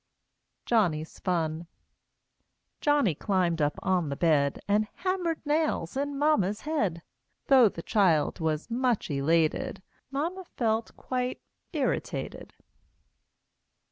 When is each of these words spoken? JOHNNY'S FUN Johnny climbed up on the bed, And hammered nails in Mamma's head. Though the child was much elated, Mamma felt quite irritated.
JOHNNY'S 0.65 1.19
FUN 1.19 1.67
Johnny 2.79 3.13
climbed 3.13 3.61
up 3.61 3.77
on 3.83 4.09
the 4.09 4.15
bed, 4.15 4.59
And 4.67 4.87
hammered 4.95 5.45
nails 5.45 5.95
in 5.95 6.17
Mamma's 6.17 6.61
head. 6.61 7.03
Though 7.45 7.69
the 7.69 7.83
child 7.83 8.39
was 8.39 8.71
much 8.71 9.11
elated, 9.11 9.83
Mamma 10.09 10.45
felt 10.57 10.97
quite 10.97 11.39
irritated. 11.71 12.55